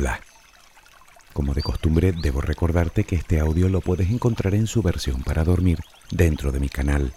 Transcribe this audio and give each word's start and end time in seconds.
Hola. 0.00 0.20
Como 1.32 1.54
de 1.54 1.62
costumbre, 1.64 2.12
debo 2.12 2.40
recordarte 2.40 3.02
que 3.02 3.16
este 3.16 3.40
audio 3.40 3.68
lo 3.68 3.80
puedes 3.80 4.08
encontrar 4.10 4.54
en 4.54 4.68
su 4.68 4.80
versión 4.80 5.24
para 5.24 5.42
dormir 5.42 5.80
dentro 6.12 6.52
de 6.52 6.60
mi 6.60 6.68
canal. 6.68 7.12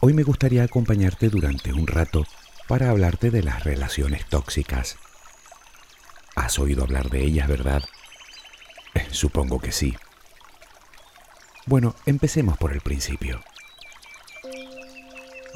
Hoy 0.00 0.14
me 0.14 0.22
gustaría 0.22 0.62
acompañarte 0.62 1.28
durante 1.28 1.74
un 1.74 1.86
rato 1.86 2.26
para 2.66 2.88
hablarte 2.88 3.30
de 3.30 3.42
las 3.42 3.62
relaciones 3.62 4.24
tóxicas. 4.24 4.96
¿Has 6.34 6.58
oído 6.58 6.82
hablar 6.82 7.10
de 7.10 7.24
ellas, 7.24 7.46
verdad? 7.46 7.82
Eh, 8.94 9.06
supongo 9.10 9.60
que 9.60 9.72
sí. 9.72 9.94
Bueno, 11.66 11.94
empecemos 12.06 12.56
por 12.56 12.72
el 12.72 12.80
principio. 12.80 13.42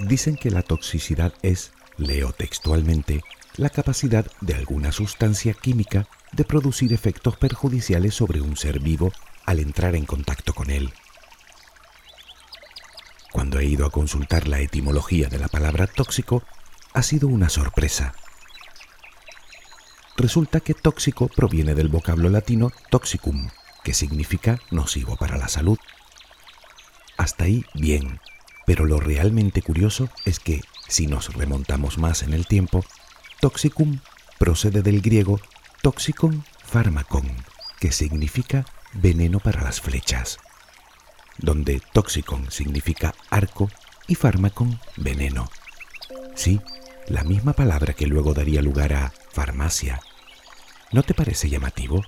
Dicen 0.00 0.36
que 0.36 0.50
la 0.50 0.60
toxicidad 0.60 1.32
es, 1.40 1.72
leo 2.06 2.32
textualmente, 2.32 3.22
la 3.56 3.70
capacidad 3.70 4.26
de 4.40 4.54
alguna 4.54 4.93
sustancia 4.93 5.54
química 5.54 6.06
de 6.32 6.44
producir 6.44 6.93
efectos 6.93 7.36
perjudiciales 7.36 8.14
sobre 8.14 8.40
un 8.40 8.56
ser 8.56 8.80
vivo 8.80 9.12
al 9.44 9.58
entrar 9.58 9.94
en 9.96 10.07
contacto 10.07 10.54
con 10.54 10.70
él. 10.70 10.93
Cuando 13.32 13.58
he 13.58 13.64
ido 13.64 13.86
a 13.86 13.90
consultar 13.90 14.46
la 14.48 14.60
etimología 14.60 15.29
de 15.29 15.38
la 15.38 15.48
palabra 15.48 15.86
tóxico, 15.86 16.43
ha 16.93 17.02
sido 17.02 17.29
una 17.29 17.48
sorpresa. 17.48 18.14
Resulta 20.16 20.60
que 20.60 20.74
tóxico 20.74 21.29
proviene 21.29 21.74
del 21.74 21.88
vocablo 21.88 22.29
latino 22.29 22.71
toxicum, 22.90 23.48
que 23.82 23.94
significa 23.94 24.60
nocivo 24.71 25.16
para 25.16 25.38
la 25.38 25.48
salud. 25.48 25.79
Hasta 27.16 27.44
ahí 27.44 27.64
bien, 27.74 28.21
pero 28.66 28.84
lo 28.84 29.00
realmente 29.00 29.62
curioso 29.62 30.10
es 30.24 30.38
que, 30.38 30.60
si 30.89 31.07
nos 31.07 31.35
remontamos 31.35 31.99
más 31.99 32.22
en 32.22 32.33
el 32.33 32.47
tiempo, 32.47 32.84
toxicum 33.41 34.00
procede 34.38 34.83
del 34.83 35.00
griego 35.00 35.41
toxicon 35.83 36.44
pharmacon, 36.64 37.28
que 37.80 37.92
significa 37.92 38.64
veneno 38.92 39.41
para 39.41 39.62
las 39.62 39.80
flechas, 39.80 40.39
donde 41.39 41.80
toxicon 41.92 42.50
significa 42.50 43.14
arco 43.30 43.69
y 44.06 44.14
pharmacon 44.14 44.80
veneno. 44.97 45.48
Sí, 46.34 46.61
la 47.08 47.24
misma 47.24 47.52
palabra 47.52 47.94
que 47.94 48.06
luego 48.06 48.34
daría 48.34 48.62
lugar 48.62 48.92
a 48.92 49.12
farmacia. 49.33 50.00
¿No 50.92 51.02
te 51.02 51.14
parece 51.14 51.48
llamativo? 51.48 52.02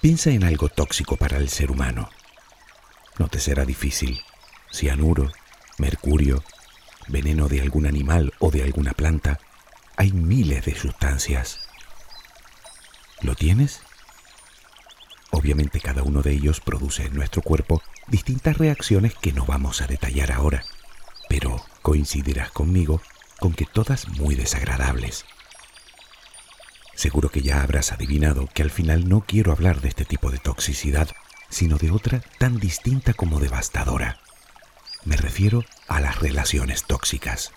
Piensa 0.00 0.30
en 0.30 0.44
algo 0.44 0.68
tóxico 0.68 1.16
para 1.16 1.38
el 1.38 1.48
ser 1.48 1.70
humano. 1.70 2.10
No 3.18 3.28
te 3.28 3.40
será 3.40 3.64
difícil. 3.64 4.22
Cianuro, 4.72 5.30
mercurio, 5.78 6.42
veneno 7.08 7.48
de 7.48 7.60
algún 7.60 7.86
animal 7.86 8.32
o 8.38 8.50
de 8.50 8.62
alguna 8.62 8.92
planta. 8.92 9.38
Hay 9.96 10.12
miles 10.12 10.64
de 10.64 10.74
sustancias. 10.74 11.68
¿Lo 13.20 13.34
tienes? 13.34 13.80
Obviamente 15.30 15.80
cada 15.80 16.02
uno 16.02 16.22
de 16.22 16.32
ellos 16.32 16.60
produce 16.60 17.04
en 17.04 17.14
nuestro 17.14 17.42
cuerpo 17.42 17.82
distintas 18.08 18.58
reacciones 18.58 19.14
que 19.14 19.32
no 19.32 19.46
vamos 19.46 19.80
a 19.80 19.86
detallar 19.86 20.32
ahora, 20.32 20.64
pero 21.28 21.64
coincidirás 21.82 22.50
conmigo 22.50 23.00
con 23.40 23.52
que 23.52 23.64
todas 23.64 24.08
muy 24.08 24.34
desagradables. 24.34 25.24
Seguro 26.94 27.28
que 27.28 27.42
ya 27.42 27.62
habrás 27.62 27.92
adivinado 27.92 28.48
que 28.54 28.62
al 28.62 28.70
final 28.70 29.08
no 29.08 29.22
quiero 29.26 29.52
hablar 29.52 29.80
de 29.80 29.88
este 29.88 30.04
tipo 30.04 30.30
de 30.30 30.38
toxicidad, 30.38 31.08
sino 31.48 31.76
de 31.76 31.90
otra 31.90 32.20
tan 32.38 32.58
distinta 32.58 33.14
como 33.14 33.40
devastadora. 33.40 34.18
Me 35.04 35.16
refiero 35.16 35.64
a 35.88 36.00
las 36.00 36.18
relaciones 36.18 36.84
tóxicas. 36.84 37.52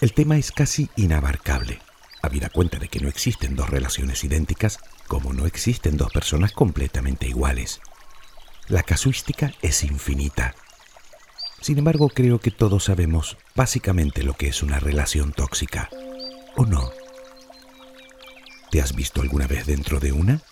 El 0.00 0.12
tema 0.12 0.36
es 0.36 0.52
casi 0.52 0.90
inabarcable, 0.96 1.80
habida 2.22 2.50
cuenta 2.50 2.78
de 2.78 2.88
que 2.88 3.00
no 3.00 3.08
existen 3.08 3.56
dos 3.56 3.68
relaciones 3.68 4.22
idénticas 4.22 4.78
como 5.08 5.32
no 5.32 5.46
existen 5.46 5.96
dos 5.96 6.12
personas 6.12 6.52
completamente 6.52 7.26
iguales. 7.26 7.80
La 8.68 8.82
casuística 8.82 9.52
es 9.62 9.82
infinita. 9.82 10.54
Sin 11.60 11.78
embargo, 11.78 12.10
creo 12.10 12.38
que 12.38 12.50
todos 12.50 12.84
sabemos 12.84 13.38
básicamente 13.56 14.22
lo 14.22 14.34
que 14.34 14.48
es 14.48 14.62
una 14.62 14.78
relación 14.78 15.32
tóxica. 15.32 15.88
¿O 16.56 16.66
no? 16.66 16.92
¿Te 18.70 18.82
has 18.82 18.94
visto 18.94 19.22
alguna 19.22 19.46
vez 19.46 19.64
dentro 19.64 19.98
de 19.98 20.12
una? 20.12 20.42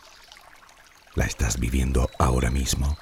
¿La 1.14 1.26
estás 1.26 1.60
viviendo 1.60 2.10
ahora 2.18 2.50
mismo? 2.50 2.96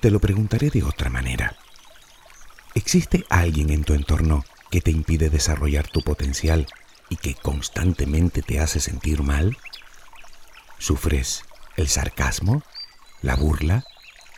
Te 0.00 0.10
lo 0.10 0.18
preguntaré 0.18 0.70
de 0.70 0.84
otra 0.84 1.10
manera. 1.10 1.54
¿Existe 2.74 3.26
alguien 3.28 3.68
en 3.70 3.84
tu 3.84 3.92
entorno 3.92 4.42
que 4.70 4.80
te 4.80 4.90
impide 4.90 5.28
desarrollar 5.28 5.86
tu 5.86 6.00
potencial 6.00 6.66
y 7.10 7.16
que 7.16 7.34
constantemente 7.34 8.40
te 8.40 8.58
hace 8.58 8.80
sentir 8.80 9.22
mal? 9.22 9.58
¿Sufres 10.78 11.44
el 11.76 11.88
sarcasmo, 11.88 12.62
la 13.20 13.36
burla, 13.36 13.84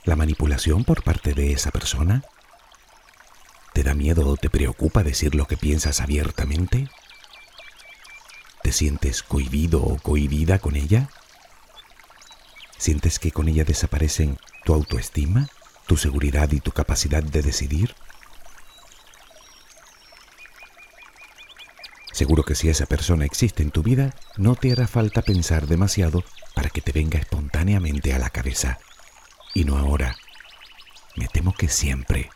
la 0.03 0.17
manipulación 0.17 0.83
por 0.83 1.05
parte 1.05 1.35
de 1.35 1.53
esa 1.53 1.71
persona? 1.71 2.25
¿Te 3.73 3.85
da 3.85 3.95
miedo 3.95 4.29
o 4.29 4.37
te 4.37 4.51
preocupa 4.51 5.05
decir 5.05 5.37
lo 5.37 5.47
que 5.47 5.57
piensas 5.57 6.01
abiertamente? 6.01 6.89
¿Te 8.65 8.73
sientes 8.73 9.23
cohibido 9.23 9.83
o 9.83 9.99
cohibida 9.99 10.59
con 10.59 10.75
ella? 10.75 11.11
¿Sientes 12.79 13.19
que 13.19 13.31
con 13.31 13.47
ella 13.47 13.63
desaparecen 13.63 14.39
tu 14.65 14.73
autoestima, 14.73 15.51
tu 15.87 15.99
seguridad 15.99 16.51
y 16.51 16.61
tu 16.61 16.73
capacidad 16.73 17.23
de 17.23 17.43
decidir? 17.43 17.95
Seguro 22.11 22.43
que 22.43 22.55
si 22.55 22.71
esa 22.71 22.87
persona 22.87 23.27
existe 23.27 23.63
en 23.63 23.71
tu 23.71 23.83
vida, 23.83 24.15
no 24.39 24.55
te 24.55 24.73
hará 24.73 24.89
falta 24.89 25.21
pensar 25.21 25.67
demasiado 25.67 26.25
para 26.55 26.71
que 26.71 26.81
te 26.81 26.93
venga 26.93 27.19
espontáneamente 27.19 28.15
a 28.15 28.19
la 28.19 28.31
cabeza. 28.31 28.79
Y 29.53 29.65
no 29.65 29.77
ahora. 29.77 30.17
Me 31.17 31.29
temo 31.29 31.53
que 31.53 31.69
siempre. 31.69 32.31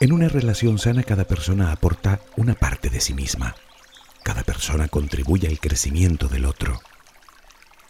En 0.00 0.12
una 0.12 0.28
relación 0.28 0.78
sana 0.78 1.02
cada 1.02 1.24
persona 1.24 1.72
aporta 1.72 2.20
una 2.36 2.54
parte 2.54 2.90
de 2.90 3.00
sí 3.00 3.14
misma. 3.14 3.54
Cada 4.22 4.42
persona 4.42 4.88
contribuye 4.88 5.48
al 5.48 5.60
crecimiento 5.60 6.28
del 6.28 6.46
otro. 6.46 6.80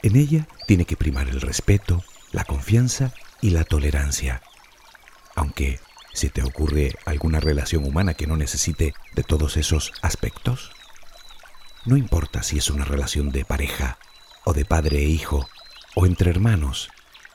En 0.03 0.17
ella 0.17 0.47
tiene 0.67 0.85
que 0.85 0.97
primar 0.97 1.29
el 1.29 1.41
respeto, 1.41 2.05
la 2.33 2.45
confianza 2.45 3.13
y 3.41 3.51
la 3.51 3.65
tolerancia. 3.65 4.43
Aunque 5.35 5.81
¿Se 6.15 6.31
te 6.31 6.45
ocurre 6.45 6.97
alguna 7.07 7.41
relación 7.41 7.85
humana 7.85 8.15
que 8.15 8.29
no 8.29 8.37
necesite 8.37 8.95
de 9.17 9.25
todos 9.25 9.57
esos 9.57 9.93
aspectos? 10.01 10.71
No 11.85 11.97
importa 11.97 12.45
si 12.45 12.57
es 12.57 12.71
una 12.71 12.85
relación 12.85 13.33
de 13.33 13.45
pareja, 13.45 13.99
o 14.45 14.53
de 14.53 14.65
padre 14.65 14.99
e 14.99 15.07
hijo, 15.07 15.49
o 15.97 16.07
entre 16.07 16.31
hermanos, 16.31 16.89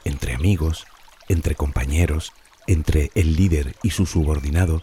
entre 0.06 0.34
amigos, 0.34 0.86
entre 1.28 1.56
compañeros, 1.56 2.32
entre 2.68 3.12
el 3.16 3.36
líder 3.36 3.76
y 3.84 3.92
su 3.92 4.06
subordinado. 4.06 4.82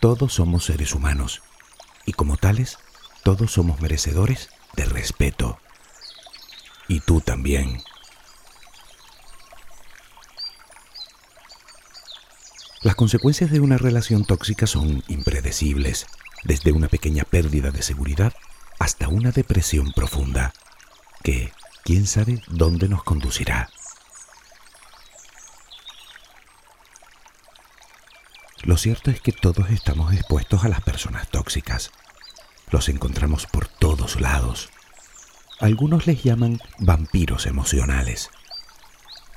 Todos 0.00 0.34
somos 0.34 0.64
seres 0.64 0.94
humanos, 0.94 1.42
y 2.06 2.12
como 2.12 2.36
tales, 2.36 2.78
todos 3.22 3.52
somos 3.52 3.80
merecedores 3.80 4.48
de 4.74 4.84
respeto. 4.84 5.58
Y 6.88 7.00
tú 7.00 7.20
también. 7.20 7.82
Las 12.82 12.94
consecuencias 12.94 13.50
de 13.50 13.60
una 13.60 13.76
relación 13.76 14.24
tóxica 14.24 14.66
son 14.66 15.04
impredecibles, 15.08 16.06
desde 16.44 16.72
una 16.72 16.88
pequeña 16.88 17.24
pérdida 17.24 17.70
de 17.70 17.82
seguridad 17.82 18.32
hasta 18.78 19.08
una 19.08 19.30
depresión 19.30 19.92
profunda, 19.92 20.54
que 21.22 21.52
quién 21.84 22.06
sabe 22.06 22.42
dónde 22.48 22.88
nos 22.88 23.04
conducirá. 23.04 23.68
Lo 28.62 28.76
cierto 28.76 29.10
es 29.10 29.20
que 29.20 29.32
todos 29.32 29.70
estamos 29.70 30.12
expuestos 30.12 30.64
a 30.64 30.68
las 30.68 30.80
personas 30.80 31.28
tóxicas. 31.28 31.90
Los 32.70 32.88
encontramos 32.88 33.46
por 33.46 33.68
todos 33.68 34.20
lados. 34.20 34.70
Algunos 35.60 36.06
les 36.06 36.22
llaman 36.22 36.58
vampiros 36.78 37.46
emocionales. 37.46 38.30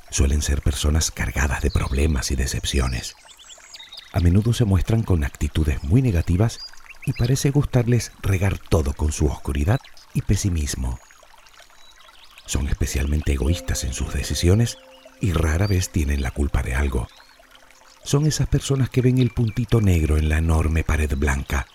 Suelen 0.09 0.41
ser 0.41 0.61
personas 0.61 1.11
cargadas 1.11 1.61
de 1.61 1.71
problemas 1.71 2.31
y 2.31 2.35
decepciones 2.35 3.15
a 4.13 4.19
menudo 4.19 4.53
se 4.53 4.63
muestran 4.63 5.01
con 5.01 5.23
actitudes 5.23 5.83
muy 5.83 6.03
negativas 6.03 6.59
y 7.03 7.13
parece 7.13 7.49
gustarles 7.49 8.11
regar 8.21 8.59
todo 8.59 8.93
con 8.93 9.11
su 9.11 9.25
oscuridad 9.25 9.79
y 10.13 10.21
pesimismo. 10.21 10.99
Son 12.45 12.67
especialmente 12.67 13.33
egoístas 13.33 13.83
en 13.83 13.93
sus 13.93 14.13
decisiones 14.13 14.77
y 15.19 15.33
rara 15.33 15.65
vez 15.65 15.89
tienen 15.89 16.21
la 16.21 16.29
culpa 16.29 16.61
de 16.61 16.75
algo. 16.75 17.07
Son 18.03 18.25
esas 18.25 18.47
personas 18.47 18.89
que 18.89 19.01
ven 19.01 19.17
el 19.17 19.29
puntito 19.29 19.79
negro 19.79 20.17
en 20.17 20.27
la 20.27 20.37
enorme 20.37 20.83
pared 20.83 21.15
blanca, 21.15 21.67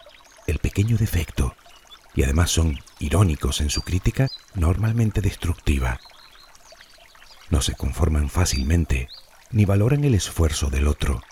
el 0.47 0.59
pequeño 0.59 0.99
defecto, 0.99 1.57
y 2.15 2.23
además 2.23 2.51
son 2.51 2.79
irónicos 2.99 3.61
en 3.61 3.71
su 3.71 3.83
crítica, 3.83 4.29
normalmente 4.55 5.21
destructiva. 5.21 5.99
No 7.51 7.63
se 7.63 7.75
conforman 7.75 8.29
fácilmente, 8.29 9.09
ni 9.51 9.65
valoran 9.65 10.05
el 10.05 10.15
esfuerzo 10.15 10.69
del 10.69 10.87
otro, 10.87 11.23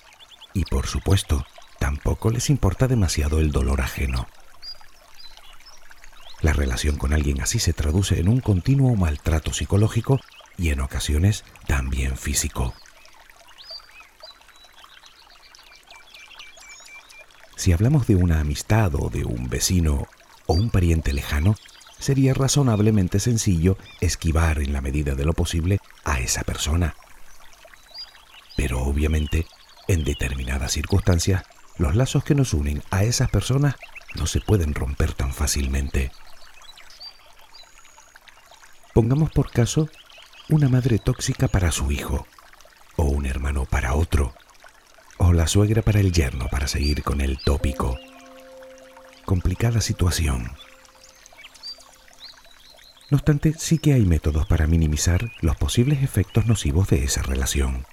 y 0.55 0.65
por 0.65 0.87
supuesto, 0.87 1.45
tampoco 1.79 2.31
les 2.31 2.49
importa 2.49 2.89
demasiado 2.89 3.39
el 3.39 3.53
dolor 3.53 3.83
ajeno. 3.83 4.27
La 6.41 6.55
relación 6.55 6.97
con 6.97 7.13
alguien 7.13 7.43
así 7.43 7.59
se 7.59 7.75
traduce 7.75 8.19
en 8.19 8.29
un 8.29 8.41
continuo 8.41 8.95
maltrato 8.95 9.53
psicológico 9.53 10.21
y 10.57 10.71
en 10.71 10.81
ocasiones 10.81 11.45
también 11.67 12.17
físico. 12.17 12.75
Si 17.67 17.73
hablamos 17.73 18.07
de 18.07 18.15
una 18.15 18.39
amistad 18.39 18.95
o 18.95 19.11
de 19.11 19.25
un 19.25 19.49
vecino 19.49 20.07
o 20.47 20.55
un 20.55 20.71
pariente 20.71 21.13
lejano, 21.13 21.57
sería 21.99 22.33
razonablemente 22.33 23.19
sencillo 23.19 23.77
esquivar 24.01 24.61
en 24.61 24.73
la 24.73 24.81
medida 24.81 25.17
de 25.17 25.25
lo 25.25 25.33
posible 25.33 25.81
a 26.05 26.21
esa 26.21 26.45
persona. 26.45 26.95
Pero 28.57 28.85
obviamente, 28.85 29.47
en 29.89 30.05
determinadas 30.05 30.71
circunstancias, 30.71 31.43
los 31.77 31.97
lazos 31.97 32.23
que 32.23 32.37
nos 32.37 32.55
unen 32.55 32.85
a 32.93 33.03
esas 33.03 33.31
personas 33.31 33.75
no 34.15 34.29
se 34.29 34.41
pueden 34.41 34.73
romper 34.73 35.13
tan 35.13 35.35
fácilmente. 35.35 36.13
Pongamos 38.95 39.33
por 39.33 39.51
caso 39.51 39.89
una 40.49 40.69
madre 40.69 41.01
tóxica 41.01 41.49
para 41.49 41.73
su 41.73 41.91
hijo, 41.91 42.29
o 42.95 43.07
un 43.07 43.27
hermano 43.27 43.65
para 43.65 43.95
otro, 43.95 44.37
o 45.19 45.33
la 45.33 45.47
suegra 45.47 45.83
para 45.83 46.01
el 46.01 46.13
yerno, 46.13 46.49
para 46.49 46.69
seguir 46.69 47.03
con 47.03 47.21
el 47.21 47.39
tópico. 47.39 47.99
Complicada 49.25 49.81
situación. 49.81 50.53
No 53.11 53.19
obstante, 53.19 53.55
sí 53.57 53.79
que 53.79 53.93
hay 53.93 54.05
métodos 54.05 54.47
para 54.47 54.67
minimizar 54.67 55.31
los 55.41 55.57
posibles 55.57 56.03
efectos 56.03 56.47
nocivos 56.47 56.89
de 56.89 57.05
esa 57.05 57.23
relación. 57.23 57.87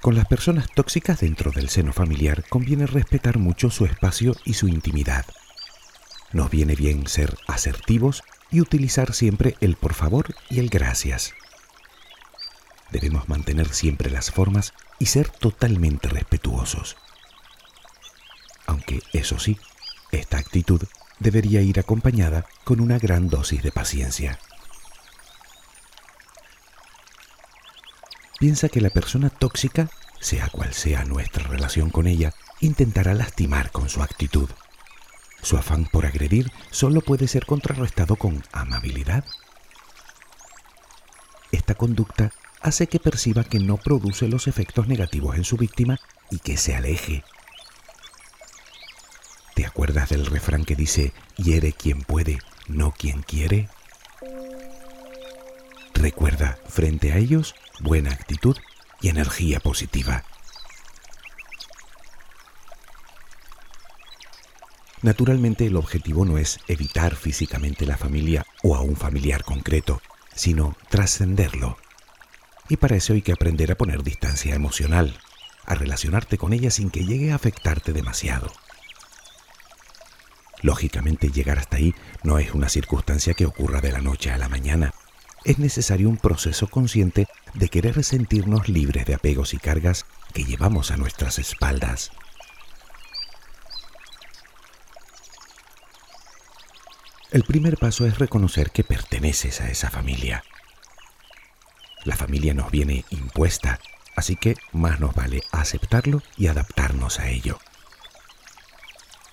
Con 0.00 0.14
las 0.14 0.26
personas 0.26 0.66
tóxicas 0.74 1.20
dentro 1.20 1.52
del 1.52 1.68
seno 1.68 1.92
familiar 1.92 2.42
conviene 2.48 2.86
respetar 2.86 3.38
mucho 3.38 3.70
su 3.70 3.84
espacio 3.84 4.34
y 4.44 4.54
su 4.54 4.66
intimidad. 4.66 5.26
Nos 6.32 6.50
viene 6.50 6.74
bien 6.74 7.06
ser 7.06 7.36
asertivos 7.46 8.22
y 8.50 8.60
utilizar 8.60 9.12
siempre 9.12 9.56
el 9.60 9.76
por 9.76 9.94
favor 9.94 10.34
y 10.48 10.58
el 10.58 10.68
gracias. 10.68 11.34
Debemos 12.90 13.28
mantener 13.28 13.72
siempre 13.72 14.10
las 14.10 14.30
formas 14.30 14.72
y 14.98 15.06
ser 15.06 15.28
totalmente 15.28 16.08
respetuosos. 16.08 16.96
Aunque, 18.66 19.02
eso 19.12 19.38
sí, 19.38 19.58
esta 20.12 20.38
actitud 20.38 20.82
debería 21.18 21.60
ir 21.60 21.78
acompañada 21.78 22.46
con 22.64 22.80
una 22.80 22.98
gran 22.98 23.28
dosis 23.28 23.62
de 23.62 23.72
paciencia. 23.72 24.38
Piensa 28.38 28.68
que 28.68 28.80
la 28.80 28.90
persona 28.90 29.28
tóxica, 29.28 29.90
sea 30.18 30.48
cual 30.48 30.72
sea 30.72 31.04
nuestra 31.04 31.44
relación 31.46 31.90
con 31.90 32.06
ella, 32.06 32.32
intentará 32.60 33.14
lastimar 33.14 33.70
con 33.70 33.88
su 33.88 34.02
actitud. 34.02 34.48
Su 35.42 35.56
afán 35.56 35.86
por 35.86 36.06
agredir 36.06 36.50
solo 36.70 37.02
puede 37.02 37.28
ser 37.28 37.46
contrarrestado 37.46 38.16
con 38.16 38.42
amabilidad. 38.52 39.24
Esta 41.52 41.74
conducta 41.74 42.32
hace 42.60 42.86
que 42.88 43.00
perciba 43.00 43.44
que 43.44 43.58
no 43.58 43.76
produce 43.76 44.28
los 44.28 44.46
efectos 44.46 44.86
negativos 44.86 45.36
en 45.36 45.44
su 45.44 45.56
víctima 45.56 45.98
y 46.30 46.38
que 46.38 46.56
se 46.56 46.74
aleje. 46.74 47.24
¿Te 49.54 49.66
acuerdas 49.66 50.10
del 50.10 50.26
refrán 50.26 50.64
que 50.64 50.76
dice, 50.76 51.12
hiere 51.36 51.72
quien 51.72 52.02
puede, 52.02 52.38
no 52.68 52.92
quien 52.92 53.22
quiere? 53.22 53.68
Recuerda, 55.94 56.58
frente 56.68 57.12
a 57.12 57.16
ellos, 57.16 57.54
buena 57.80 58.10
actitud 58.10 58.56
y 59.00 59.08
energía 59.08 59.60
positiva. 59.60 60.24
Naturalmente 65.02 65.66
el 65.66 65.76
objetivo 65.76 66.26
no 66.26 66.36
es 66.36 66.58
evitar 66.68 67.16
físicamente 67.16 67.86
la 67.86 67.96
familia 67.96 68.44
o 68.62 68.76
a 68.76 68.82
un 68.82 68.96
familiar 68.96 69.44
concreto, 69.44 70.02
sino 70.34 70.76
trascenderlo 70.90 71.78
y 72.70 72.76
para 72.76 72.96
eso 72.96 73.12
hay 73.12 73.20
que 73.20 73.32
aprender 73.32 73.72
a 73.72 73.74
poner 73.74 74.04
distancia 74.04 74.54
emocional, 74.54 75.18
a 75.66 75.74
relacionarte 75.74 76.38
con 76.38 76.52
ella 76.52 76.70
sin 76.70 76.90
que 76.90 77.04
llegue 77.04 77.32
a 77.32 77.34
afectarte 77.34 77.92
demasiado. 77.92 78.50
Lógicamente 80.62 81.30
llegar 81.30 81.58
hasta 81.58 81.78
ahí 81.78 81.94
no 82.22 82.38
es 82.38 82.54
una 82.54 82.68
circunstancia 82.68 83.34
que 83.34 83.44
ocurra 83.44 83.80
de 83.80 83.90
la 83.90 84.00
noche 84.00 84.30
a 84.30 84.38
la 84.38 84.48
mañana. 84.48 84.94
Es 85.44 85.58
necesario 85.58 86.08
un 86.08 86.16
proceso 86.16 86.68
consciente 86.68 87.26
de 87.54 87.68
querer 87.68 88.04
sentirnos 88.04 88.68
libres 88.68 89.04
de 89.04 89.14
apegos 89.14 89.52
y 89.52 89.58
cargas 89.58 90.06
que 90.32 90.44
llevamos 90.44 90.92
a 90.92 90.96
nuestras 90.96 91.40
espaldas. 91.40 92.12
El 97.32 97.42
primer 97.42 97.78
paso 97.78 98.06
es 98.06 98.18
reconocer 98.18 98.70
que 98.70 98.84
perteneces 98.84 99.60
a 99.60 99.70
esa 99.70 99.90
familia, 99.90 100.44
la 102.04 102.16
familia 102.16 102.54
nos 102.54 102.70
viene 102.70 103.04
impuesta, 103.10 103.80
así 104.16 104.36
que 104.36 104.56
más 104.72 105.00
nos 105.00 105.14
vale 105.14 105.42
aceptarlo 105.52 106.22
y 106.36 106.46
adaptarnos 106.46 107.20
a 107.20 107.28
ello. 107.28 107.58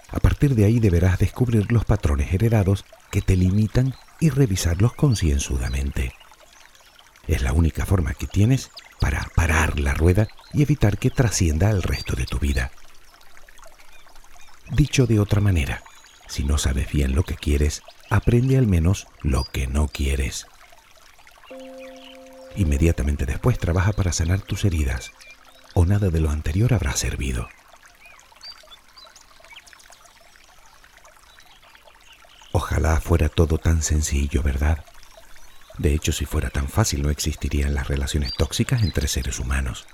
A 0.09 0.19
partir 0.19 0.55
de 0.55 0.65
ahí 0.65 0.79
deberás 0.79 1.19
descubrir 1.19 1.71
los 1.71 1.85
patrones 1.85 2.33
heredados 2.33 2.85
que 3.11 3.21
te 3.21 3.35
limitan 3.35 3.95
y 4.19 4.29
revisarlos 4.29 4.93
concienzudamente. 4.93 6.13
Es 7.27 7.41
la 7.41 7.51
única 7.51 7.85
forma 7.85 8.13
que 8.13 8.27
tienes 8.27 8.71
para 8.99 9.27
parar 9.35 9.79
la 9.79 9.93
rueda 9.93 10.27
y 10.53 10.63
evitar 10.63 10.97
que 10.97 11.09
trascienda 11.09 11.69
al 11.69 11.83
resto 11.83 12.15
de 12.15 12.25
tu 12.25 12.39
vida. 12.39 12.71
Dicho 14.71 15.07
de 15.07 15.19
otra 15.19 15.41
manera, 15.41 15.83
si 16.27 16.43
no 16.43 16.57
sabes 16.57 16.91
bien 16.91 17.15
lo 17.15 17.23
que 17.23 17.35
quieres, 17.35 17.83
aprende 18.09 18.57
al 18.57 18.67
menos 18.67 19.07
lo 19.21 19.43
que 19.43 19.67
no 19.67 19.87
quieres. 19.87 20.47
Inmediatamente 22.57 23.27
después 23.27 23.59
trabaja 23.59 23.93
para 23.93 24.11
sanar 24.11 24.41
tus 24.41 24.65
heridas, 24.65 25.11
o 25.75 25.85
nada 25.85 26.09
de 26.09 26.19
lo 26.19 26.31
anterior 26.31 26.73
habrá 26.73 26.95
servido. 26.95 27.47
Ojalá 32.51 32.99
fuera 32.99 33.29
todo 33.29 33.59
tan 33.59 33.83
sencillo, 33.83 34.41
¿verdad? 34.41 34.83
De 35.77 35.93
hecho, 35.93 36.11
si 36.11 36.25
fuera 36.25 36.49
tan 36.49 36.67
fácil 36.67 37.03
no 37.03 37.11
existirían 37.11 37.75
las 37.75 37.87
relaciones 37.87 38.33
tóxicas 38.33 38.81
entre 38.81 39.07
seres 39.07 39.39
humanos. 39.39 39.85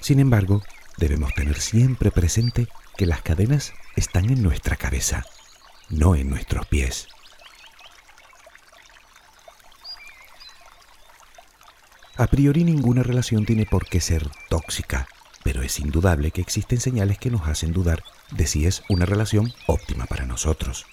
Sin 0.00 0.18
embargo, 0.18 0.62
debemos 0.96 1.34
tener 1.34 1.60
siempre 1.60 2.10
presente 2.10 2.68
que 2.96 3.04
las 3.04 3.20
cadenas 3.20 3.74
están 3.96 4.30
en 4.30 4.42
nuestra 4.42 4.76
cabeza, 4.76 5.26
no 5.90 6.14
en 6.14 6.30
nuestros 6.30 6.66
pies. 6.66 7.08
A 12.16 12.26
priori 12.26 12.62
ninguna 12.62 13.02
relación 13.02 13.46
tiene 13.46 13.64
por 13.64 13.86
qué 13.86 14.00
ser 14.00 14.28
tóxica, 14.50 15.08
pero 15.42 15.62
es 15.62 15.80
indudable 15.80 16.30
que 16.30 16.42
existen 16.42 16.78
señales 16.78 17.18
que 17.18 17.30
nos 17.30 17.48
hacen 17.48 17.72
dudar 17.72 18.04
de 18.30 18.46
si 18.46 18.66
es 18.66 18.82
una 18.88 19.06
relación 19.06 19.52
óptima 19.66 20.04
para 20.04 20.26
nosotros. 20.26 20.86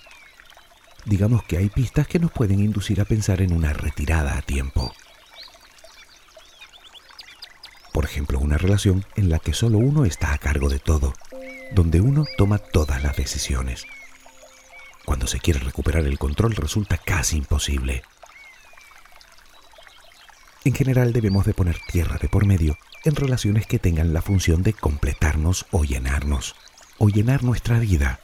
Digamos 1.05 1.43
que 1.43 1.57
hay 1.57 1.69
pistas 1.69 2.07
que 2.07 2.19
nos 2.19 2.31
pueden 2.31 2.59
inducir 2.59 3.01
a 3.01 3.05
pensar 3.05 3.41
en 3.41 3.53
una 3.53 3.73
retirada 3.73 4.37
a 4.37 4.41
tiempo. 4.41 4.93
Por 7.93 8.05
ejemplo, 8.05 8.39
una 8.39 8.57
relación 8.57 9.05
en 9.15 9.29
la 9.29 9.39
que 9.39 9.53
solo 9.53 9.77
uno 9.77 10.05
está 10.05 10.33
a 10.33 10.37
cargo 10.37 10.69
de 10.69 10.79
todo, 10.79 11.13
donde 11.73 11.99
uno 11.99 12.25
toma 12.37 12.59
todas 12.59 13.03
las 13.03 13.17
decisiones. 13.17 13.85
Cuando 15.05 15.27
se 15.27 15.39
quiere 15.39 15.59
recuperar 15.59 16.05
el 16.05 16.17
control 16.17 16.55
resulta 16.55 16.97
casi 16.97 17.37
imposible. 17.37 18.03
En 20.65 20.73
general 20.73 21.13
debemos 21.13 21.45
de 21.45 21.53
poner 21.53 21.79
tierra 21.89 22.17
de 22.17 22.27
por 22.27 22.45
medio 22.45 22.77
en 23.05 23.15
relaciones 23.15 23.65
que 23.65 23.79
tengan 23.79 24.13
la 24.13 24.21
función 24.21 24.61
de 24.61 24.73
completarnos 24.73 25.65
o 25.71 25.85
llenarnos, 25.85 26.55
o 26.97 27.07
llenar 27.07 27.43
nuestra 27.43 27.79
vida. 27.79 28.19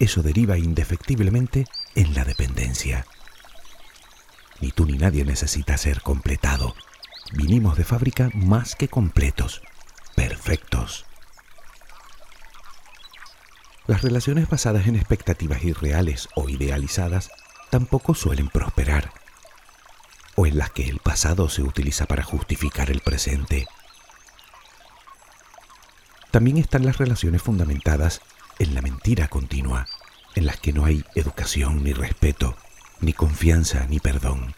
Eso 0.00 0.22
deriva 0.22 0.58
indefectiblemente 0.58 1.66
en 1.94 2.14
la 2.14 2.24
dependencia. 2.24 3.06
Ni 4.60 4.72
tú 4.72 4.84
ni 4.84 4.98
nadie 4.98 5.24
necesita 5.24 5.76
ser 5.76 6.02
completado. 6.02 6.74
Vinimos 7.34 7.76
de 7.76 7.84
fábrica 7.84 8.30
más 8.34 8.74
que 8.74 8.88
completos, 8.88 9.62
perfectos. 10.16 11.06
Las 13.86 14.02
relaciones 14.02 14.48
basadas 14.48 14.88
en 14.88 14.96
expectativas 14.96 15.62
irreales 15.62 16.28
o 16.34 16.48
idealizadas 16.48 17.30
tampoco 17.70 18.14
suelen 18.14 18.48
prosperar 18.48 19.21
o 20.36 20.46
en 20.46 20.58
las 20.58 20.70
que 20.70 20.88
el 20.88 20.98
pasado 20.98 21.48
se 21.48 21.62
utiliza 21.62 22.06
para 22.06 22.22
justificar 22.22 22.90
el 22.90 23.00
presente. 23.00 23.66
también 26.30 26.56
están 26.56 26.86
las 26.86 26.96
relaciones 26.96 27.42
fundamentadas 27.42 28.22
en 28.58 28.74
la 28.74 28.80
mentira 28.80 29.28
continua, 29.28 29.86
en 30.34 30.46
las 30.46 30.58
que 30.58 30.72
no 30.72 30.86
hay 30.86 31.04
educación 31.14 31.84
ni 31.84 31.92
respeto, 31.92 32.56
ni 33.00 33.12
confianza 33.12 33.86
ni 33.86 34.00
perdón, 34.00 34.54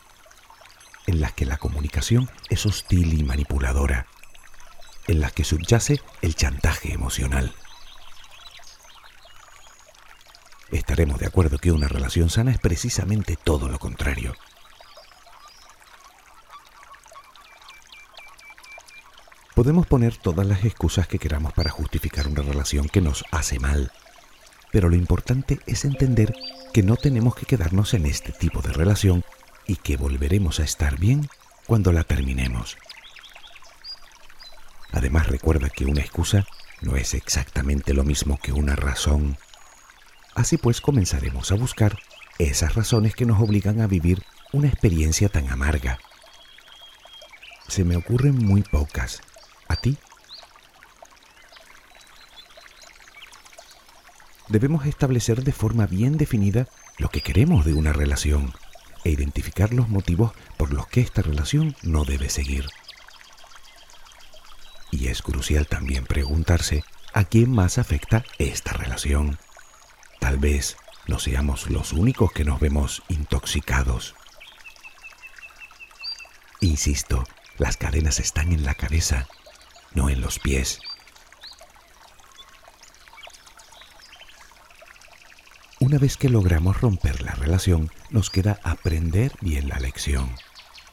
en 1.07 1.21
las 1.21 1.33
que 1.33 1.47
la 1.47 1.57
comunicación 1.57 2.31
es 2.49 2.65
hostil 2.65 3.19
y 3.19 3.25
manipuladora, 3.25 4.07
en 5.09 5.21
las 5.21 5.33
que 5.33 5.43
subyace 5.43 6.01
el 6.23 6.37
chantaje 6.37 6.93
emocional. 6.93 7.55
Estaremos 10.71 11.19
de 11.19 11.27
acuerdo 11.27 11.59
que 11.59 11.73
una 11.73 11.89
relación 11.89 12.31
sana 12.31 12.53
es 12.53 12.59
precisamente 12.59 13.37
todo 13.37 13.69
lo 13.69 13.79
contrario. 13.79 14.35
Podemos 19.55 19.87
poner 19.87 20.17
todas 20.17 20.47
las 20.47 20.65
excusas 20.65 21.07
que 21.07 21.21
queramos 21.21 21.53
para 21.53 21.71
justificar 21.71 22.27
una 22.27 22.43
relación 22.43 22.89
que 22.89 23.01
nos 23.01 23.25
hace 23.31 23.61
mal, 23.61 23.93
pero 24.73 24.89
lo 24.89 24.97
importante 24.97 25.61
es 25.67 25.85
entender 25.85 26.35
que 26.73 26.83
no 26.83 26.97
tenemos 26.97 27.37
que 27.37 27.47
quedarnos 27.47 27.95
en 27.95 28.07
este 28.07 28.33
tipo 28.33 28.63
de 28.63 28.73
relación 28.73 29.25
y 29.69 29.77
que 29.77 29.97
volveremos 29.97 30.59
a 30.59 30.65
estar 30.65 30.99
bien 30.99 31.29
cuando 31.67 31.93
la 31.93 32.03
terminemos. 32.03 32.77
Además 34.91 35.29
recuerda 35.29 35.71
que 35.71 35.85
una 35.85 36.01
excusa 36.01 36.47
no 36.81 36.97
es 36.97 37.15
exactamente 37.15 37.95
lo 37.95 38.03
mismo 38.03 38.41
que 38.43 38.53
una 38.53 38.75
razón. 38.75 39.39
Así 40.35 40.57
pues 40.57 40.81
comenzaremos 40.81 41.53
a 41.53 41.55
buscar 41.55 41.97
esas 42.39 42.75
razones 42.75 43.15
que 43.15 43.25
nos 43.25 43.41
obligan 43.41 43.81
a 43.81 43.87
vivir 43.87 44.25
una 44.53 44.67
experiencia 44.67 45.29
tan 45.29 45.49
amarga. 45.49 46.01
Se 47.69 47.85
me 47.85 47.95
ocurren 47.97 48.37
muy 48.37 48.63
pocas. 48.63 49.23
¿A 49.75 49.77
ti? 49.77 49.99
Debemos 54.47 54.87
establecer 54.87 55.43
de 55.43 55.51
forma 55.51 55.87
bien 55.87 56.17
definida 56.17 56.69
lo 56.97 57.09
que 57.09 57.23
queremos 57.23 57.65
de 57.65 57.75
una 57.75 57.93
relación 57.93 58.55
e 59.03 59.11
identificar 59.11 59.75
los 59.75 59.89
motivos 59.89 60.31
por 60.59 60.73
los 60.73 60.87
que 60.87 61.01
esta 61.01 61.23
relación 61.23 61.75
no 61.83 62.05
debe 62.05 62.31
seguir. 62.31 62.69
Y 64.93 65.09
es 65.09 65.23
crucial 65.23 65.67
también 65.67 66.07
preguntarse 66.07 66.85
a 67.13 67.25
quién 67.25 67.51
más 67.51 67.79
afecta 67.79 68.23
esta 68.39 68.75
relación. 68.75 69.41
Tal 70.21 70.39
vez 70.39 70.77
no 71.09 71.19
seamos 71.19 71.69
los 71.69 71.93
únicos 71.93 72.31
que 72.31 72.45
nos 72.45 72.61
vemos 72.61 73.03
intoxicados. 73.09 74.15
Insisto, 76.61 77.25
las 77.59 77.77
cadenas 77.77 78.21
están 78.21 78.53
en 78.53 78.65
la 78.65 78.75
cabeza, 78.75 79.27
no 79.95 80.11
en 80.11 80.21
los 80.21 80.39
pies. 80.39 80.81
Una 85.81 85.99
vez 85.99 86.17
que 86.17 86.29
logramos 86.29 86.81
romper 86.81 87.23
la 87.23 87.33
relación, 87.33 87.91
nos 88.11 88.31
queda 88.31 88.59
aprender 88.63 89.33
bien 89.41 89.69
la 89.69 89.79
lección. 89.79 90.35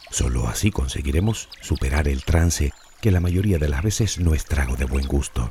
Solo 0.10 0.48
así 0.48 0.72
conseguiremos 0.72 1.50
superar 1.62 2.08
el 2.08 2.24
trance 2.24 2.74
que 3.00 3.12
la 3.12 3.20
mayoría 3.20 3.58
de 3.58 3.70
las 3.70 3.84
veces 3.84 4.20
no 4.20 4.34
es 4.34 4.46
trago 4.46 4.76
de 4.76 4.86
buen 4.86 5.08
gusto. 5.08 5.50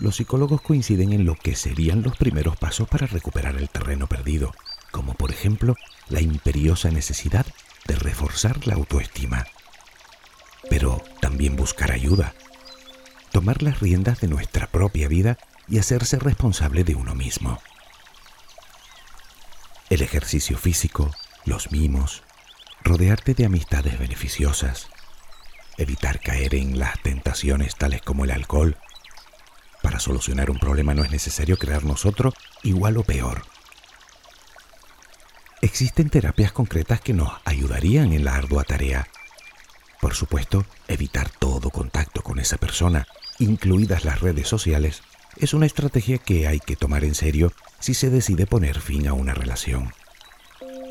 Los 0.00 0.16
psicólogos 0.16 0.60
coinciden 0.60 1.12
en 1.12 1.24
lo 1.24 1.36
que 1.36 1.54
serían 1.54 2.02
los 2.02 2.16
primeros 2.16 2.56
pasos 2.56 2.88
para 2.88 3.06
recuperar 3.06 3.56
el 3.56 3.70
terreno 3.70 4.08
perdido, 4.08 4.52
como 4.90 5.14
por 5.14 5.30
ejemplo 5.30 5.76
la 6.08 6.20
imperiosa 6.20 6.90
necesidad 6.90 7.46
de 7.86 7.94
reforzar 7.94 8.66
la 8.66 8.74
autoestima. 8.74 9.46
Pero 10.70 11.02
también 11.20 11.56
buscar 11.56 11.92
ayuda, 11.92 12.34
tomar 13.32 13.62
las 13.62 13.80
riendas 13.80 14.20
de 14.20 14.28
nuestra 14.28 14.66
propia 14.66 15.08
vida 15.08 15.38
y 15.68 15.78
hacerse 15.78 16.18
responsable 16.18 16.84
de 16.84 16.94
uno 16.94 17.14
mismo. 17.14 17.60
El 19.90 20.02
ejercicio 20.02 20.56
físico, 20.56 21.10
los 21.44 21.70
mimos, 21.70 22.22
rodearte 22.82 23.34
de 23.34 23.46
amistades 23.46 23.98
beneficiosas, 23.98 24.88
evitar 25.76 26.20
caer 26.20 26.54
en 26.54 26.78
las 26.78 27.00
tentaciones 27.02 27.76
tales 27.76 28.02
como 28.02 28.24
el 28.24 28.30
alcohol. 28.30 28.76
Para 29.82 30.00
solucionar 30.00 30.50
un 30.50 30.58
problema 30.58 30.94
no 30.94 31.04
es 31.04 31.10
necesario 31.10 31.58
crearnos 31.58 32.06
otro 32.06 32.32
igual 32.62 32.96
o 32.96 33.04
peor. 33.04 33.42
Existen 35.60 36.10
terapias 36.10 36.52
concretas 36.52 37.00
que 37.00 37.14
nos 37.14 37.30
ayudarían 37.44 38.12
en 38.12 38.24
la 38.24 38.36
ardua 38.36 38.64
tarea. 38.64 39.08
Por 40.04 40.14
supuesto, 40.14 40.66
evitar 40.86 41.30
todo 41.30 41.70
contacto 41.70 42.20
con 42.20 42.38
esa 42.38 42.58
persona, 42.58 43.06
incluidas 43.38 44.04
las 44.04 44.20
redes 44.20 44.46
sociales, 44.46 45.02
es 45.38 45.54
una 45.54 45.64
estrategia 45.64 46.18
que 46.18 46.46
hay 46.46 46.60
que 46.60 46.76
tomar 46.76 47.04
en 47.04 47.14
serio 47.14 47.54
si 47.80 47.94
se 47.94 48.10
decide 48.10 48.46
poner 48.46 48.82
fin 48.82 49.08
a 49.08 49.14
una 49.14 49.32
relación. 49.32 49.94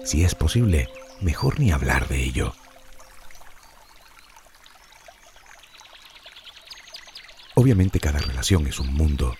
Si 0.03 0.23
es 0.23 0.33
posible, 0.33 0.89
mejor 1.21 1.59
ni 1.59 1.71
hablar 1.71 2.07
de 2.07 2.23
ello. 2.23 2.55
Obviamente 7.53 7.99
cada 7.99 8.17
relación 8.17 8.65
es 8.65 8.79
un 8.79 8.95
mundo, 8.95 9.37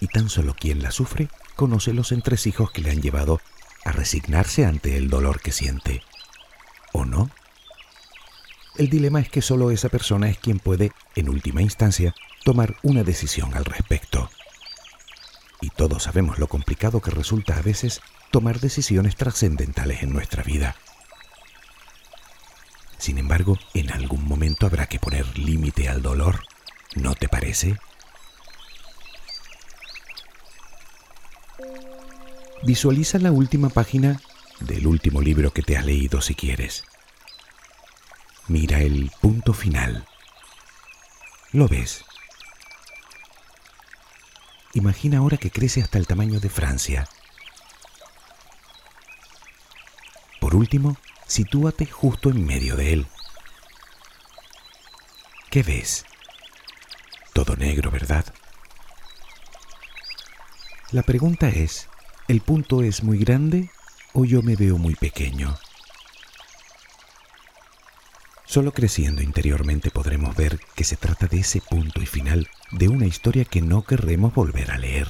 y 0.00 0.06
tan 0.06 0.28
solo 0.28 0.54
quien 0.54 0.84
la 0.84 0.92
sufre 0.92 1.28
conoce 1.56 1.92
los 1.94 2.12
entresijos 2.12 2.70
que 2.70 2.80
le 2.80 2.92
han 2.92 3.02
llevado 3.02 3.40
a 3.84 3.90
resignarse 3.90 4.64
ante 4.64 4.96
el 4.96 5.10
dolor 5.10 5.40
que 5.40 5.50
siente. 5.50 6.04
¿O 6.92 7.04
no? 7.04 7.28
El 8.80 8.88
dilema 8.88 9.20
es 9.20 9.28
que 9.28 9.42
solo 9.42 9.70
esa 9.70 9.90
persona 9.90 10.30
es 10.30 10.38
quien 10.38 10.58
puede, 10.58 10.92
en 11.14 11.28
última 11.28 11.60
instancia, 11.60 12.14
tomar 12.44 12.76
una 12.82 13.04
decisión 13.04 13.52
al 13.52 13.66
respecto. 13.66 14.30
Y 15.60 15.68
todos 15.68 16.04
sabemos 16.04 16.38
lo 16.38 16.46
complicado 16.46 17.02
que 17.02 17.10
resulta 17.10 17.58
a 17.58 17.60
veces 17.60 18.00
tomar 18.30 18.58
decisiones 18.58 19.16
trascendentales 19.16 20.02
en 20.02 20.14
nuestra 20.14 20.42
vida. 20.42 20.76
Sin 22.96 23.18
embargo, 23.18 23.58
en 23.74 23.92
algún 23.92 24.24
momento 24.24 24.64
habrá 24.64 24.86
que 24.86 24.98
poner 24.98 25.38
límite 25.38 25.90
al 25.90 26.00
dolor, 26.00 26.44
¿no 26.94 27.14
te 27.14 27.28
parece? 27.28 27.76
Visualiza 32.62 33.18
la 33.18 33.30
última 33.30 33.68
página 33.68 34.22
del 34.58 34.86
último 34.86 35.20
libro 35.20 35.52
que 35.52 35.60
te 35.60 35.76
has 35.76 35.84
leído 35.84 36.22
si 36.22 36.34
quieres. 36.34 36.84
Mira 38.50 38.80
el 38.80 39.12
punto 39.20 39.52
final. 39.52 40.04
¿Lo 41.52 41.68
ves? 41.68 42.04
Imagina 44.74 45.18
ahora 45.18 45.36
que 45.36 45.52
crece 45.52 45.80
hasta 45.80 45.98
el 45.98 46.08
tamaño 46.08 46.40
de 46.40 46.48
Francia. 46.48 47.08
Por 50.40 50.56
último, 50.56 50.96
sitúate 51.28 51.86
justo 51.86 52.30
en 52.30 52.44
medio 52.44 52.74
de 52.74 52.92
él. 52.94 53.06
¿Qué 55.48 55.62
ves? 55.62 56.04
Todo 57.32 57.54
negro, 57.54 57.92
¿verdad? 57.92 58.24
La 60.90 61.04
pregunta 61.04 61.50
es, 61.50 61.88
¿el 62.26 62.40
punto 62.40 62.82
es 62.82 63.04
muy 63.04 63.18
grande 63.18 63.70
o 64.12 64.24
yo 64.24 64.42
me 64.42 64.56
veo 64.56 64.76
muy 64.76 64.96
pequeño? 64.96 65.56
Solo 68.50 68.72
creciendo 68.72 69.22
interiormente 69.22 69.92
podremos 69.92 70.34
ver 70.34 70.58
que 70.74 70.82
se 70.82 70.96
trata 70.96 71.28
de 71.28 71.38
ese 71.38 71.60
punto 71.60 72.02
y 72.02 72.06
final 72.06 72.48
de 72.72 72.88
una 72.88 73.06
historia 73.06 73.44
que 73.44 73.62
no 73.62 73.84
querremos 73.84 74.34
volver 74.34 74.72
a 74.72 74.78
leer. 74.78 75.06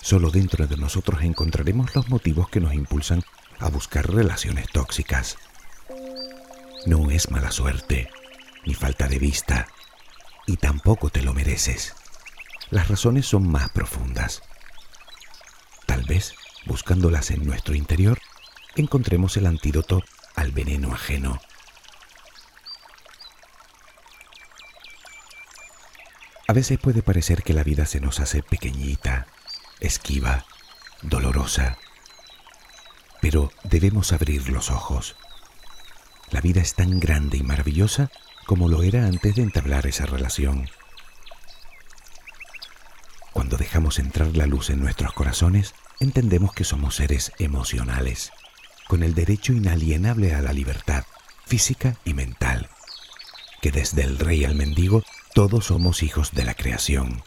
Solo 0.00 0.30
dentro 0.30 0.68
de 0.68 0.76
nosotros 0.76 1.20
encontraremos 1.22 1.92
los 1.96 2.08
motivos 2.10 2.48
que 2.48 2.60
nos 2.60 2.74
impulsan 2.74 3.24
a 3.58 3.70
buscar 3.70 4.08
relaciones 4.08 4.68
tóxicas. 4.68 5.36
No 6.86 7.10
es 7.10 7.28
mala 7.28 7.50
suerte, 7.50 8.08
ni 8.64 8.74
falta 8.74 9.08
de 9.08 9.18
vista, 9.18 9.66
y 10.46 10.58
tampoco 10.58 11.10
te 11.10 11.22
lo 11.22 11.34
mereces. 11.34 11.96
Las 12.70 12.86
razones 12.86 13.26
son 13.26 13.50
más 13.50 13.68
profundas. 13.70 14.42
Tal 15.86 16.04
vez, 16.04 16.36
buscándolas 16.66 17.32
en 17.32 17.44
nuestro 17.44 17.74
interior, 17.74 18.20
encontremos 18.76 19.36
el 19.36 19.46
antídoto 19.46 20.04
al 20.44 20.52
veneno 20.52 20.92
ajeno. 20.92 21.40
A 26.46 26.52
veces 26.52 26.78
puede 26.78 27.02
parecer 27.02 27.42
que 27.42 27.54
la 27.54 27.64
vida 27.64 27.86
se 27.86 28.00
nos 28.00 28.20
hace 28.20 28.42
pequeñita, 28.42 29.26
esquiva, 29.80 30.44
dolorosa, 31.02 31.78
pero 33.20 33.50
debemos 33.64 34.12
abrir 34.12 34.50
los 34.50 34.70
ojos. 34.70 35.16
La 36.30 36.42
vida 36.42 36.60
es 36.60 36.74
tan 36.74 37.00
grande 37.00 37.38
y 37.38 37.42
maravillosa 37.42 38.10
como 38.46 38.68
lo 38.68 38.82
era 38.82 39.06
antes 39.06 39.34
de 39.36 39.42
entablar 39.42 39.86
esa 39.86 40.04
relación. 40.04 40.68
Cuando 43.32 43.56
dejamos 43.56 43.98
entrar 43.98 44.36
la 44.36 44.46
luz 44.46 44.68
en 44.68 44.80
nuestros 44.80 45.14
corazones, 45.14 45.74
entendemos 46.00 46.52
que 46.52 46.64
somos 46.64 46.96
seres 46.96 47.32
emocionales 47.38 48.30
con 48.88 49.02
el 49.02 49.14
derecho 49.14 49.52
inalienable 49.52 50.34
a 50.34 50.42
la 50.42 50.52
libertad 50.52 51.04
física 51.46 51.96
y 52.04 52.14
mental, 52.14 52.68
que 53.60 53.70
desde 53.70 54.02
el 54.02 54.18
rey 54.18 54.44
al 54.44 54.54
mendigo 54.54 55.02
todos 55.34 55.66
somos 55.66 56.02
hijos 56.02 56.32
de 56.32 56.44
la 56.44 56.54
creación, 56.54 57.22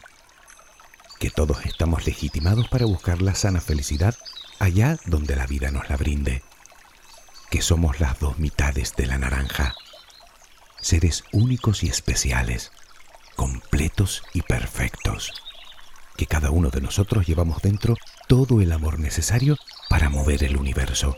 que 1.18 1.30
todos 1.30 1.64
estamos 1.66 2.06
legitimados 2.06 2.68
para 2.68 2.86
buscar 2.86 3.22
la 3.22 3.34
sana 3.34 3.60
felicidad 3.60 4.14
allá 4.58 4.98
donde 5.06 5.36
la 5.36 5.46
vida 5.46 5.70
nos 5.70 5.88
la 5.88 5.96
brinde, 5.96 6.42
que 7.50 7.62
somos 7.62 8.00
las 8.00 8.18
dos 8.18 8.38
mitades 8.38 8.94
de 8.96 9.06
la 9.06 9.18
naranja, 9.18 9.74
seres 10.80 11.24
únicos 11.32 11.82
y 11.82 11.88
especiales, 11.88 12.72
completos 13.36 14.22
y 14.32 14.42
perfectos, 14.42 15.32
que 16.16 16.26
cada 16.26 16.50
uno 16.50 16.70
de 16.70 16.80
nosotros 16.80 17.26
llevamos 17.26 17.62
dentro 17.62 17.96
todo 18.26 18.60
el 18.60 18.72
amor 18.72 18.98
necesario 18.98 19.56
para 19.88 20.08
mover 20.08 20.44
el 20.44 20.56
universo, 20.56 21.16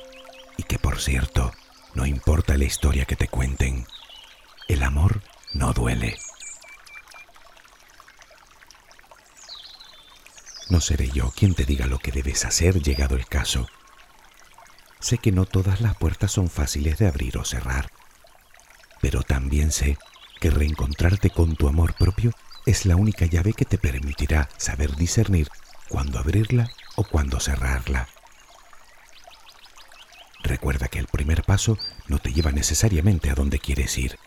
y 0.61 0.62
que 0.62 0.79
por 0.79 1.00
cierto, 1.00 1.52
no 1.95 2.05
importa 2.05 2.59
la 2.59 2.67
historia 2.67 3.07
que 3.07 3.17
te 3.17 3.29
cuenten, 3.29 3.87
el 4.69 4.83
amor 4.83 5.23
no 5.55 5.73
duele. 5.73 6.19
No 10.69 10.83
seré 10.83 11.09
yo 11.09 11.31
quien 11.31 11.55
te 11.55 11.64
diga 11.64 11.87
lo 11.87 11.99
que 11.99 12.12
debes 12.12 12.45
hacer 12.45 12.83
llegado 12.83 13.17
el 13.17 13.25
caso. 13.26 13.69
Sé 14.99 15.17
que 15.17 15.33
no 15.33 15.47
todas 15.47 15.81
las 15.81 15.97
puertas 15.97 16.31
son 16.33 16.50
fáciles 16.50 16.99
de 16.99 17.09
abrir 17.09 17.38
o 17.38 17.45
cerrar, 17.47 17.90
pero 19.00 19.23
también 19.23 19.73
sé 19.73 19.97
que 20.40 20.50
reencontrarte 20.50 21.31
con 21.31 21.57
tu 21.57 21.69
amor 21.69 21.95
propio 21.95 22.33
es 22.67 22.85
la 22.85 22.97
única 22.97 23.25
llave 23.25 23.55
que 23.55 23.64
te 23.64 23.79
permitirá 23.79 24.50
saber 24.59 24.95
discernir 24.95 25.49
cuándo 25.88 26.19
abrirla 26.19 26.71
o 26.97 27.05
cuándo 27.05 27.40
cerrarla. 27.40 28.09
Recuerda 30.42 30.88
que 30.88 30.99
el 30.99 31.06
primer 31.06 31.44
paso 31.44 31.78
no 32.09 32.18
te 32.18 32.32
lleva 32.32 32.52
necesariamente 32.52 33.30
a 33.30 33.35
donde 33.35 33.59
quieres 33.59 33.97
ir, 33.99 34.18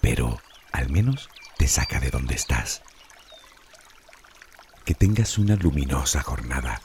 pero 0.00 0.40
al 0.72 0.90
menos 0.90 1.28
te 1.58 1.68
saca 1.68 2.00
de 2.00 2.10
donde 2.10 2.34
estás. 2.34 2.82
Que 4.84 4.94
tengas 4.94 5.38
una 5.38 5.56
luminosa 5.56 6.22
jornada. 6.22 6.80